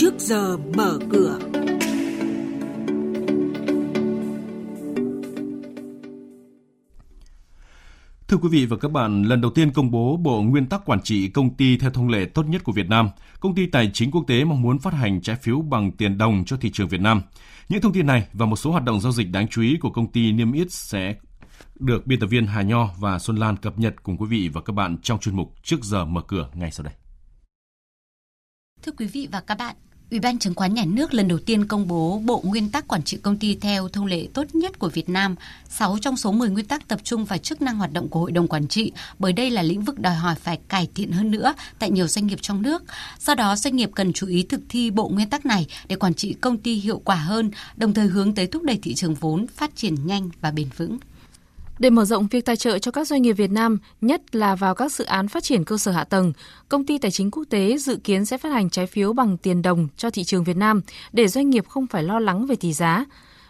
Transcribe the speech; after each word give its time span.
trước 0.00 0.14
giờ 0.18 0.56
mở 0.56 0.98
cửa. 1.10 1.38
Thưa 8.28 8.36
quý 8.36 8.48
vị 8.50 8.66
và 8.66 8.76
các 8.76 8.90
bạn, 8.92 9.22
lần 9.22 9.40
đầu 9.40 9.50
tiên 9.50 9.72
công 9.72 9.90
bố 9.90 10.16
Bộ 10.16 10.42
Nguyên 10.42 10.66
tắc 10.66 10.84
Quản 10.84 11.02
trị 11.02 11.28
công 11.28 11.56
ty 11.56 11.76
theo 11.78 11.90
thông 11.90 12.08
lệ 12.08 12.24
tốt 12.34 12.42
nhất 12.42 12.64
của 12.64 12.72
Việt 12.72 12.88
Nam, 12.88 13.10
công 13.40 13.54
ty 13.54 13.66
tài 13.66 13.90
chính 13.94 14.10
quốc 14.10 14.24
tế 14.26 14.44
mong 14.44 14.62
muốn 14.62 14.78
phát 14.78 14.94
hành 14.94 15.22
trái 15.22 15.36
phiếu 15.36 15.60
bằng 15.60 15.92
tiền 15.92 16.18
đồng 16.18 16.44
cho 16.44 16.56
thị 16.56 16.70
trường 16.70 16.88
Việt 16.88 17.00
Nam. 17.00 17.22
Những 17.68 17.80
thông 17.80 17.92
tin 17.92 18.06
này 18.06 18.26
và 18.32 18.46
một 18.46 18.56
số 18.56 18.70
hoạt 18.70 18.84
động 18.84 19.00
giao 19.00 19.12
dịch 19.12 19.30
đáng 19.30 19.48
chú 19.48 19.62
ý 19.62 19.76
của 19.80 19.90
công 19.90 20.12
ty 20.12 20.32
niêm 20.32 20.52
yết 20.52 20.72
sẽ 20.72 21.14
được 21.78 22.06
biên 22.06 22.20
tập 22.20 22.26
viên 22.26 22.46
Hà 22.46 22.62
Nho 22.62 22.88
và 22.98 23.18
Xuân 23.18 23.36
Lan 23.36 23.56
cập 23.56 23.78
nhật 23.78 23.94
cùng 24.02 24.16
quý 24.16 24.26
vị 24.26 24.48
và 24.48 24.60
các 24.60 24.72
bạn 24.72 24.98
trong 25.02 25.18
chuyên 25.18 25.36
mục 25.36 25.54
Trước 25.62 25.84
giờ 25.84 26.04
mở 26.04 26.22
cửa 26.28 26.50
ngay 26.54 26.70
sau 26.70 26.84
đây. 26.84 26.94
Thưa 28.82 28.92
quý 28.92 29.06
vị 29.06 29.28
và 29.32 29.40
các 29.40 29.58
bạn, 29.58 29.76
Ủy 30.10 30.20
ban 30.20 30.38
Chứng 30.38 30.54
khoán 30.54 30.74
Nhà 30.74 30.84
nước 30.84 31.14
lần 31.14 31.28
đầu 31.28 31.38
tiên 31.38 31.66
công 31.66 31.88
bố 31.88 32.18
Bộ 32.24 32.42
Nguyên 32.44 32.70
tắc 32.70 32.88
Quản 32.88 33.02
trị 33.02 33.16
Công 33.16 33.36
ty 33.36 33.54
theo 33.54 33.88
thông 33.88 34.06
lệ 34.06 34.28
tốt 34.34 34.54
nhất 34.54 34.78
của 34.78 34.88
Việt 34.88 35.08
Nam. 35.08 35.34
6 35.68 35.98
trong 36.00 36.16
số 36.16 36.32
10 36.32 36.50
nguyên 36.50 36.66
tắc 36.66 36.88
tập 36.88 37.00
trung 37.04 37.24
vào 37.24 37.38
chức 37.38 37.62
năng 37.62 37.76
hoạt 37.76 37.92
động 37.92 38.08
của 38.08 38.20
Hội 38.20 38.32
đồng 38.32 38.48
Quản 38.48 38.68
trị, 38.68 38.92
bởi 39.18 39.32
đây 39.32 39.50
là 39.50 39.62
lĩnh 39.62 39.82
vực 39.82 39.98
đòi 39.98 40.14
hỏi 40.14 40.34
phải 40.34 40.58
cải 40.68 40.88
thiện 40.94 41.12
hơn 41.12 41.30
nữa 41.30 41.54
tại 41.78 41.90
nhiều 41.90 42.06
doanh 42.06 42.26
nghiệp 42.26 42.38
trong 42.42 42.62
nước. 42.62 42.82
Do 43.20 43.34
đó, 43.34 43.56
doanh 43.56 43.76
nghiệp 43.76 43.90
cần 43.94 44.12
chú 44.12 44.26
ý 44.26 44.42
thực 44.42 44.60
thi 44.68 44.90
bộ 44.90 45.08
nguyên 45.08 45.30
tắc 45.30 45.46
này 45.46 45.66
để 45.88 45.96
quản 45.96 46.14
trị 46.14 46.34
công 46.40 46.58
ty 46.58 46.74
hiệu 46.74 46.98
quả 47.04 47.16
hơn, 47.16 47.50
đồng 47.76 47.94
thời 47.94 48.06
hướng 48.06 48.34
tới 48.34 48.46
thúc 48.46 48.62
đẩy 48.62 48.78
thị 48.82 48.94
trường 48.94 49.14
vốn 49.14 49.46
phát 49.46 49.76
triển 49.76 50.06
nhanh 50.06 50.30
và 50.40 50.50
bền 50.50 50.68
vững. 50.76 50.98
Để 51.80 51.90
mở 51.90 52.04
rộng 52.04 52.26
việc 52.26 52.44
tài 52.44 52.56
trợ 52.56 52.78
cho 52.78 52.90
các 52.90 53.06
doanh 53.06 53.22
nghiệp 53.22 53.32
Việt 53.32 53.50
Nam, 53.50 53.78
nhất 54.00 54.34
là 54.34 54.54
vào 54.54 54.74
các 54.74 54.92
dự 54.92 55.04
án 55.04 55.28
phát 55.28 55.44
triển 55.44 55.64
cơ 55.64 55.78
sở 55.78 55.92
hạ 55.92 56.04
tầng, 56.04 56.32
công 56.68 56.86
ty 56.86 56.98
tài 56.98 57.10
chính 57.10 57.30
quốc 57.30 57.44
tế 57.50 57.78
dự 57.78 57.96
kiến 57.96 58.24
sẽ 58.24 58.38
phát 58.38 58.52
hành 58.52 58.70
trái 58.70 58.86
phiếu 58.86 59.12
bằng 59.12 59.36
tiền 59.36 59.62
đồng 59.62 59.88
cho 59.96 60.10
thị 60.10 60.24
trường 60.24 60.44
Việt 60.44 60.56
Nam 60.56 60.80
để 61.12 61.28
doanh 61.28 61.50
nghiệp 61.50 61.68
không 61.68 61.86
phải 61.86 62.02
lo 62.02 62.18
lắng 62.18 62.46
về 62.46 62.56
tỷ 62.56 62.72
giá. 62.72 63.04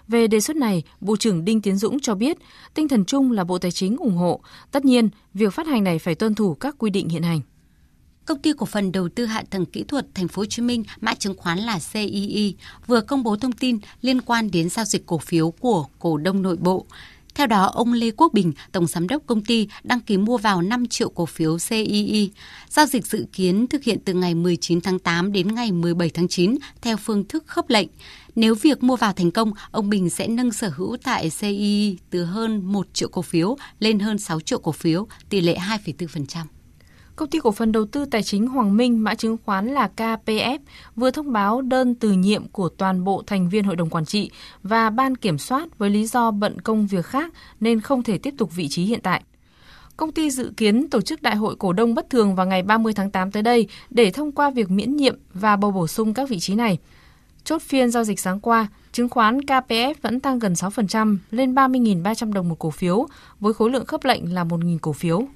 Về 0.09 0.27
đề 0.27 0.41
xuất 0.41 0.57
này, 0.57 0.83
Bộ 1.01 1.17
trưởng 1.17 1.45
Đinh 1.45 1.63
Tiến 1.63 1.77
Dũng 1.77 2.01
cho 2.01 2.15
biết, 2.15 2.39
tinh 2.75 2.89
thần 2.89 3.05
chung 3.05 3.33
là 3.33 3.45
Bộ 3.45 3.59
Tài 3.59 3.71
chính 3.71 3.97
ủng 3.97 4.17
hộ. 4.17 4.41
Tất 4.71 4.85
nhiên, 4.85 5.09
việc 5.35 5.53
phát 5.53 5.67
hành 5.67 5.85
này 5.85 5.99
phải 5.99 6.15
tuân 6.15 6.35
thủ 6.35 6.55
các 6.55 6.75
quy 6.79 6.91
định 6.91 7.09
hiện 7.09 7.23
hành. 7.23 7.41
Công 8.25 8.39
ty 8.39 8.53
cổ 8.53 8.67
phần 8.67 8.93
đầu 8.93 9.09
tư 9.09 9.27
hạ 9.27 9.43
tầng 9.51 9.67
kỹ 9.67 9.85
thuật 9.85 10.07
Thành 10.15 10.29
phố 10.29 10.41
Hồ 10.41 10.47
Chí 10.47 10.63
Minh, 10.63 10.85
mã 11.01 11.15
chứng 11.15 11.37
khoán 11.37 11.59
là 11.59 11.79
CII, 11.93 12.55
vừa 12.87 13.01
công 13.01 13.23
bố 13.23 13.37
thông 13.37 13.53
tin 13.53 13.79
liên 14.03 14.21
quan 14.21 14.51
đến 14.51 14.69
giao 14.69 14.85
dịch 14.85 15.07
cổ 15.07 15.19
phiếu 15.19 15.51
của 15.51 15.87
cổ 15.99 16.17
đông 16.17 16.43
nội 16.43 16.57
bộ. 16.57 16.87
Theo 17.35 17.47
đó, 17.47 17.71
ông 17.75 17.93
Lê 17.93 18.11
Quốc 18.11 18.33
Bình, 18.33 18.53
Tổng 18.73 18.87
Giám 18.87 19.09
đốc 19.09 19.23
công 19.27 19.45
ty, 19.45 19.69
đăng 19.83 20.01
ký 20.01 20.17
mua 20.17 20.39
vào 20.39 20.63
5 20.63 20.87
triệu 20.87 21.11
cổ 21.11 21.27
phiếu 21.27 21.59
CII. 21.69 22.31
Giao 22.69 22.87
dịch 22.87 23.07
dự 23.07 23.27
kiến 23.33 23.67
thực 23.67 23.85
hiện 23.85 23.99
từ 24.05 24.15
ngày 24.15 24.35
19 24.35 24.81
tháng 24.81 24.99
8 24.99 25.33
đến 25.33 25.55
ngày 25.55 25.73
17 25.73 26.11
tháng 26.11 26.29
9 26.29 26.57
theo 26.83 26.97
phương 26.97 27.25
thức 27.25 27.45
khớp 27.47 27.71
lệnh. 27.71 27.89
Nếu 28.35 28.55
việc 28.55 28.83
mua 28.83 28.97
vào 28.97 29.13
thành 29.13 29.31
công, 29.31 29.53
ông 29.71 29.91
Bình 29.91 30.11
sẽ 30.11 30.29
nâng 30.29 30.53
sở 30.53 30.69
hữu 30.77 30.97
tại 31.03 31.31
CII 31.41 31.99
từ 32.11 32.25
hơn 32.25 32.73
1 32.73 32.87
triệu 32.93 33.09
cổ 33.09 33.23
phiếu 33.23 33.57
lên 33.79 33.99
hơn 33.99 34.19
6 34.19 34.41
triệu 34.41 34.59
cổ 34.59 34.73
phiếu, 34.73 35.07
tỷ 35.29 35.41
lệ 35.41 35.59
2,4%. 35.85 36.60
Công 37.21 37.31
ty 37.31 37.39
cổ 37.39 37.53
phần 37.53 37.73
đầu 37.73 37.85
tư 37.85 38.05
tài 38.05 38.23
chính 38.23 38.47
Hoàng 38.47 38.77
Minh, 38.77 39.05
mã 39.05 39.15
chứng 39.15 39.37
khoán 39.45 39.67
là 39.67 39.91
KPF, 39.97 40.59
vừa 40.97 41.11
thông 41.11 41.33
báo 41.33 41.63
đơn 41.63 41.95
từ 41.95 42.13
nhiệm 42.13 42.49
của 42.49 42.69
toàn 42.69 43.05
bộ 43.05 43.23
thành 43.27 43.49
viên 43.49 43.65
hội 43.65 43.77
đồng 43.77 43.91
quản 43.91 44.05
trị 44.05 44.31
và 44.63 44.91
ban 44.91 45.17
kiểm 45.17 45.39
soát 45.39 45.79
với 45.79 45.91
lý 45.91 46.07
do 46.07 46.31
bận 46.31 46.61
công 46.61 46.87
việc 46.87 47.07
khác 47.07 47.33
nên 47.61 47.81
không 47.81 48.03
thể 48.03 48.19
tiếp 48.19 48.35
tục 48.39 48.55
vị 48.55 48.69
trí 48.69 48.85
hiện 48.85 49.01
tại. 49.03 49.23
Công 49.97 50.13
ty 50.13 50.31
dự 50.31 50.53
kiến 50.57 50.91
tổ 50.91 51.01
chức 51.01 51.23
đại 51.23 51.37
hội 51.37 51.57
cổ 51.57 51.73
đông 51.73 51.95
bất 51.95 52.11
thường 52.11 52.35
vào 52.35 52.47
ngày 52.47 52.63
30 52.63 52.93
tháng 52.93 53.11
8 53.11 53.31
tới 53.31 53.43
đây 53.43 53.69
để 53.91 54.11
thông 54.11 54.33
qua 54.33 54.51
việc 54.51 54.71
miễn 54.71 54.97
nhiệm 54.97 55.19
và 55.35 55.57
bầu 55.57 55.71
bổ 55.71 55.87
sung 55.87 56.15
các 56.15 56.29
vị 56.29 56.41
trí 56.41 56.55
này. 56.55 56.79
Chốt 57.45 57.63
phiên 57.63 57.91
giao 57.91 58.05
dịch 58.05 58.21
sáng 58.21 58.41
qua, 58.41 58.67
chứng 58.93 59.09
khoán 59.09 59.41
KPF 59.41 59.95
vẫn 60.03 60.21
tăng 60.21 60.39
gần 60.39 60.53
6% 60.53 61.17
lên 61.31 61.55
30.300 61.55 62.33
đồng 62.33 62.49
một 62.49 62.59
cổ 62.59 62.71
phiếu, 62.71 63.07
với 63.41 63.55
khối 63.55 63.71
lượng 63.71 63.87
khớp 63.87 64.05
lệnh 64.05 64.35
là 64.35 64.45
1.000 64.45 64.79
cổ 64.83 64.93
phiếu. 64.93 65.27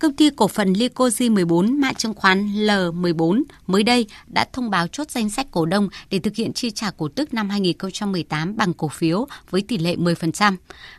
Công 0.00 0.12
ty 0.12 0.30
cổ 0.30 0.48
phần 0.48 0.72
Licozy 0.72 1.32
14 1.32 1.80
mã 1.80 1.92
chứng 1.92 2.14
khoán 2.14 2.52
L14 2.54 3.42
mới 3.66 3.82
đây 3.82 4.06
đã 4.26 4.46
thông 4.52 4.70
báo 4.70 4.86
chốt 4.86 5.10
danh 5.10 5.30
sách 5.30 5.46
cổ 5.50 5.66
đông 5.66 5.88
để 6.10 6.18
thực 6.18 6.36
hiện 6.36 6.52
chi 6.52 6.70
trả 6.70 6.90
cổ 6.90 7.08
tức 7.08 7.34
năm 7.34 7.50
2018 7.50 8.56
bằng 8.56 8.72
cổ 8.72 8.88
phiếu 8.88 9.26
với 9.50 9.62
tỷ 9.62 9.78
lệ 9.78 9.96
10%. 9.96 10.56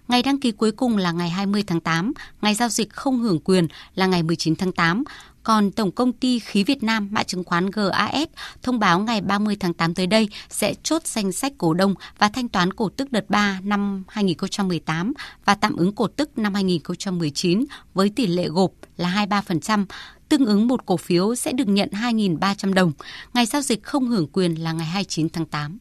Ngày 0.07 0.23
đăng 0.23 0.39
ký 0.39 0.51
cuối 0.51 0.71
cùng 0.71 0.97
là 0.97 1.11
ngày 1.11 1.29
20 1.29 1.63
tháng 1.67 1.79
8, 1.79 2.13
ngày 2.41 2.55
giao 2.55 2.69
dịch 2.69 2.89
không 2.89 3.19
hưởng 3.19 3.39
quyền 3.39 3.67
là 3.95 4.05
ngày 4.05 4.23
19 4.23 4.55
tháng 4.55 4.71
8, 4.71 5.03
còn 5.43 5.71
Tổng 5.71 5.91
công 5.91 6.13
ty 6.13 6.39
Khí 6.39 6.63
Việt 6.63 6.83
Nam, 6.83 7.09
mã 7.11 7.23
chứng 7.23 7.43
khoán 7.43 7.69
GAS, 7.69 8.27
thông 8.61 8.79
báo 8.79 8.99
ngày 8.99 9.21
30 9.21 9.57
tháng 9.59 9.73
8 9.73 9.93
tới 9.93 10.07
đây 10.07 10.29
sẽ 10.49 10.73
chốt 10.83 11.01
danh 11.05 11.31
sách 11.31 11.53
cổ 11.57 11.73
đông 11.73 11.95
và 12.17 12.29
thanh 12.29 12.49
toán 12.49 12.73
cổ 12.73 12.89
tức 12.89 13.11
đợt 13.11 13.29
3 13.29 13.59
năm 13.63 14.03
2018 14.07 15.13
và 15.45 15.55
tạm 15.55 15.75
ứng 15.75 15.95
cổ 15.95 16.07
tức 16.07 16.37
năm 16.37 16.53
2019 16.53 17.65
với 17.93 18.09
tỷ 18.09 18.27
lệ 18.27 18.47
gộp 18.47 18.71
là 18.97 19.25
23%, 19.29 19.85
tương 20.29 20.45
ứng 20.45 20.67
một 20.67 20.85
cổ 20.85 20.97
phiếu 20.97 21.35
sẽ 21.35 21.51
được 21.51 21.67
nhận 21.67 21.89
2.300 21.91 22.73
đồng. 22.73 22.91
Ngày 23.33 23.45
giao 23.45 23.61
dịch 23.61 23.83
không 23.83 24.07
hưởng 24.07 24.27
quyền 24.27 24.55
là 24.55 24.71
ngày 24.71 24.87
29 24.87 25.29
tháng 25.29 25.45
8. 25.45 25.77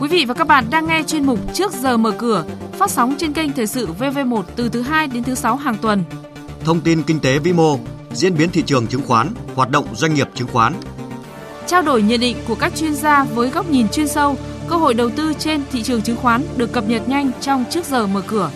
Quý 0.00 0.08
vị 0.08 0.24
và 0.24 0.34
các 0.34 0.46
bạn 0.46 0.64
đang 0.70 0.86
nghe 0.86 1.02
chuyên 1.06 1.26
mục 1.26 1.54
Trước 1.54 1.72
giờ 1.72 1.96
mở 1.96 2.10
cửa, 2.18 2.44
phát 2.72 2.90
sóng 2.90 3.14
trên 3.18 3.32
kênh 3.32 3.52
Thời 3.52 3.66
sự 3.66 3.88
VV1 3.98 4.42
từ 4.56 4.68
thứ 4.68 4.82
2 4.82 5.06
đến 5.06 5.24
thứ 5.24 5.34
6 5.34 5.56
hàng 5.56 5.76
tuần 5.82 6.04
thông 6.64 6.80
tin 6.80 7.02
kinh 7.02 7.20
tế 7.20 7.38
vĩ 7.38 7.52
mô, 7.52 7.78
diễn 8.12 8.36
biến 8.36 8.50
thị 8.50 8.62
trường 8.66 8.86
chứng 8.86 9.02
khoán, 9.06 9.28
hoạt 9.54 9.70
động 9.70 9.96
doanh 9.96 10.14
nghiệp 10.14 10.28
chứng 10.34 10.48
khoán. 10.48 10.74
Trao 11.66 11.82
đổi 11.82 12.02
nhận 12.02 12.20
định 12.20 12.36
của 12.48 12.54
các 12.54 12.72
chuyên 12.76 12.94
gia 12.94 13.24
với 13.24 13.50
góc 13.50 13.70
nhìn 13.70 13.88
chuyên 13.88 14.08
sâu, 14.08 14.36
cơ 14.68 14.76
hội 14.76 14.94
đầu 14.94 15.10
tư 15.10 15.32
trên 15.38 15.62
thị 15.72 15.82
trường 15.82 16.02
chứng 16.02 16.16
khoán 16.16 16.42
được 16.56 16.72
cập 16.72 16.88
nhật 16.88 17.08
nhanh 17.08 17.30
trong 17.40 17.64
trước 17.70 17.84
giờ 17.84 18.06
mở 18.06 18.22
cửa. 18.26 18.50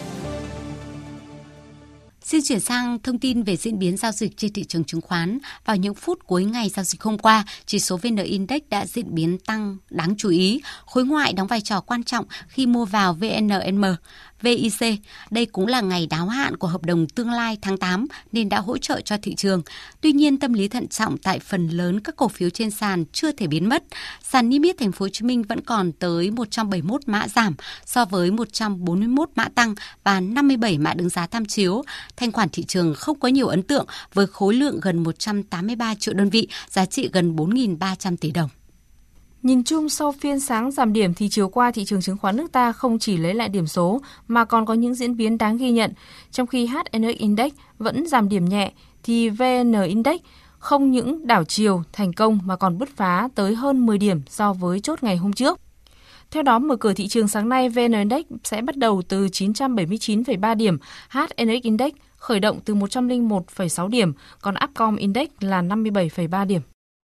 Xin 2.23 2.41
chuyển 2.45 2.61
sang 2.61 2.99
thông 3.03 3.19
tin 3.19 3.43
về 3.43 3.57
diễn 3.57 3.79
biến 3.79 3.97
giao 3.97 4.13
dịch 4.13 4.37
trên 4.37 4.53
thị 4.53 4.65
trường 4.65 4.85
chứng 4.85 5.01
khoán. 5.01 5.39
Vào 5.65 5.77
những 5.77 5.95
phút 5.95 6.19
cuối 6.27 6.45
ngày 6.45 6.69
giao 6.69 6.85
dịch 6.85 7.03
hôm 7.03 7.19
qua, 7.19 7.45
chỉ 7.67 7.81
số 7.81 7.97
VN 7.97 8.17
Index 8.17 8.63
đã 8.71 8.87
diễn 8.87 9.15
biến 9.15 9.39
tăng 9.39 9.77
đáng 9.91 10.15
chú 10.19 10.29
ý. 10.29 10.61
Khối 10.87 11.05
ngoại 11.05 11.33
đóng 11.33 11.47
vai 11.47 11.61
trò 11.61 11.81
quan 11.81 12.05
trọng 12.05 12.25
khi 12.49 12.67
mua 12.67 12.85
vào 12.85 13.15
VNM. 13.15 13.85
VIC. 14.43 15.00
Đây 15.31 15.47
cũng 15.47 15.66
là 15.66 15.81
ngày 15.81 16.06
đáo 16.06 16.28
hạn 16.28 16.56
của 16.56 16.69
hợp 16.69 16.84
đồng 16.84 17.06
tương 17.06 17.31
lai 17.31 17.59
tháng 17.62 17.76
8 17.76 18.06
nên 18.32 18.49
đã 18.49 18.60
hỗ 18.60 18.78
trợ 18.78 19.00
cho 19.00 19.16
thị 19.22 19.34
trường. 19.34 19.62
Tuy 20.00 20.12
nhiên 20.12 20.38
tâm 20.38 20.53
lý 20.53 20.69
thận 20.69 20.88
trọng 20.88 21.19
tại 21.19 21.38
phần 21.38 21.69
lớn 21.69 22.00
các 22.00 22.16
cổ 22.16 22.28
phiếu 22.28 22.50
trên 22.50 22.71
sàn 22.71 23.04
chưa 23.12 23.32
thể 23.32 23.47
biến 23.47 23.69
mất. 23.69 23.84
Sàn 24.22 24.49
niêm 24.49 24.62
yết 24.62 24.78
thành 24.78 24.93
phố 24.93 25.04
Hồ 25.04 25.09
Chí 25.09 25.25
Minh 25.25 25.43
vẫn 25.43 25.60
còn 25.60 25.93
tới 25.93 26.31
171 26.31 27.00
mã 27.06 27.28
giảm 27.28 27.54
so 27.84 28.04
với 28.04 28.31
141 28.31 29.31
mã 29.34 29.49
tăng 29.54 29.75
và 30.04 30.21
57 30.21 30.78
mã 30.78 30.94
đứng 30.94 31.09
giá 31.09 31.26
tham 31.26 31.47
chiếu. 31.47 31.82
Thanh 32.16 32.32
khoản 32.32 32.49
thị 32.49 32.65
trường 32.65 32.94
không 32.94 33.20
có 33.20 33.28
nhiều 33.28 33.47
ấn 33.47 33.62
tượng 33.62 33.87
với 34.15 34.26
khối 34.26 34.55
lượng 34.55 34.81
gần 34.82 35.03
183 35.03 35.94
triệu 35.94 36.15
đơn 36.15 36.31
vị, 36.31 36.49
giá 36.69 36.87
trị 36.87 37.10
gần 37.12 37.37
4.300 37.37 38.16
tỷ 38.16 38.31
đồng. 38.31 38.49
Nhìn 39.43 39.65
chung 39.65 39.88
sau 39.88 40.12
phiên 40.12 40.41
sáng 40.41 40.71
giảm 40.71 40.93
điểm 40.93 41.15
thì 41.15 41.28
chiều 41.28 41.49
qua 41.49 41.71
thị 41.71 41.84
trường 41.84 42.00
chứng 42.00 42.16
khoán 42.16 42.37
nước 42.37 42.53
ta 42.53 42.72
không 42.72 42.99
chỉ 42.99 43.16
lấy 43.16 43.34
lại 43.34 43.49
điểm 43.49 43.66
số 43.66 44.00
mà 44.28 44.44
còn 44.44 44.66
có 44.66 44.75
những 44.75 44.94
diễn 44.94 45.16
biến 45.16 45.38
đáng 45.38 45.56
ghi 45.56 45.71
nhận. 45.71 45.93
Trong 46.31 46.47
khi 46.47 46.66
HNX 46.66 47.16
Index 47.19 47.53
vẫn 47.78 48.06
giảm 48.06 48.28
điểm 48.28 48.44
nhẹ 48.44 48.72
thì 49.03 49.28
VN 49.28 49.72
Index 49.87 50.21
không 50.59 50.91
những 50.91 51.26
đảo 51.26 51.44
chiều 51.44 51.82
thành 51.93 52.12
công 52.12 52.38
mà 52.44 52.56
còn 52.56 52.78
bứt 52.78 52.88
phá 52.97 53.28
tới 53.34 53.54
hơn 53.54 53.87
10 53.87 53.99
điểm 53.99 54.22
so 54.28 54.53
với 54.53 54.81
chốt 54.81 55.03
ngày 55.03 55.16
hôm 55.16 55.32
trước. 55.32 55.60
Theo 56.31 56.43
đó, 56.43 56.59
mở 56.59 56.76
cửa 56.76 56.93
thị 56.94 57.09
trường 57.09 57.28
sáng 57.28 57.49
nay, 57.49 57.69
VN 57.69 57.93
Index 57.93 58.25
sẽ 58.44 58.62
bắt 58.62 58.76
đầu 58.76 59.03
từ 59.09 59.26
979,3 59.26 60.56
điểm, 60.56 60.78
HNX 61.10 61.62
Index 61.62 61.93
khởi 62.16 62.41
động 62.41 62.60
từ 62.65 62.75
101,6 62.75 63.88
điểm, 63.88 64.12
còn 64.43 64.55
Upcom 64.65 64.97
Index 64.97 65.29
là 65.41 65.62
57,3 65.62 66.46
điểm. 66.46 66.61